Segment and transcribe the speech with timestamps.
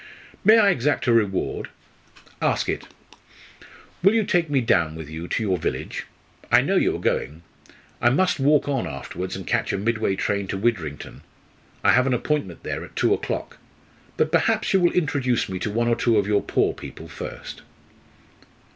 [0.43, 1.69] "May I exact a reward?"
[2.41, 2.87] "Ask it."
[4.01, 6.07] "Will you take me down with you to your village?
[6.51, 7.43] I know you are going.
[8.01, 11.21] I must walk on afterwards and catch a midday train to Widrington.
[11.83, 13.59] I have an appointment there at two o'clock.
[14.17, 17.61] But perhaps you will introduce me to one or two of your poor people first?"